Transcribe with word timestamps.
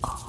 Oh. 0.00 0.27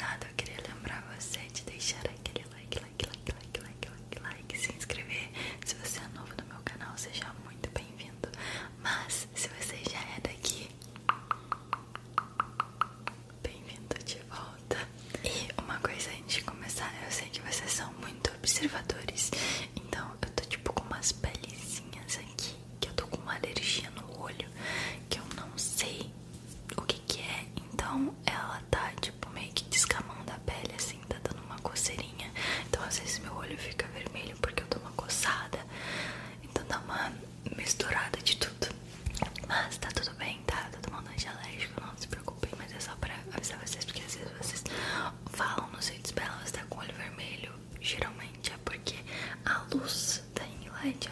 nada, 0.00 0.26
eu 0.26 0.34
queria 0.34 0.56
lembrar 0.66 1.02
você 1.14 1.40
de 1.52 1.62
deixar 1.64 2.00
aquele 2.00 2.44
like, 2.54 2.78
like, 2.80 3.06
like, 3.06 3.32
like, 3.32 3.60
like, 3.60 3.88
like, 3.88 4.20
like, 4.22 4.58
se 4.58 4.72
inscrever. 4.72 5.30
Se 5.64 5.74
você 5.76 6.00
é 6.00 6.08
novo 6.18 6.32
no 6.40 6.46
meu 6.54 6.62
canal, 6.64 6.96
seja 6.96 7.26
muito 7.44 7.49
dar 36.70 36.78
uma 36.84 37.12
misturada 37.56 38.18
de 38.22 38.36
tudo. 38.36 38.68
Mas 39.48 39.76
tá 39.78 39.88
tudo 39.88 40.14
bem, 40.16 40.40
tá? 40.46 40.56
tá 40.70 40.78
todo 40.80 40.94
mundo 40.94 41.10
é 41.10 41.28
alérgico, 41.28 41.80
não 41.80 41.96
se 41.96 42.06
preocupem. 42.06 42.50
Mas 42.56 42.72
é 42.72 42.78
só 42.78 42.94
pra 42.96 43.12
avisar 43.34 43.58
vocês, 43.58 43.84
porque 43.84 44.02
às 44.02 44.14
vezes 44.14 44.32
vocês 44.38 44.64
falam 45.32 45.68
nos 45.72 45.88
vídeos 45.88 46.12
pra 46.12 46.26
tá 46.52 46.64
com 46.68 46.78
olho 46.78 46.94
vermelho. 46.94 47.52
Geralmente 47.80 48.52
é 48.52 48.56
porque 48.64 48.96
a 49.44 49.64
luz 49.74 50.22
da 50.34 50.44
ring 50.44 50.68
light 50.68 51.09